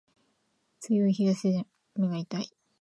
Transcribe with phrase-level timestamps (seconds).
[0.79, 2.49] 強い日差しで目が痛い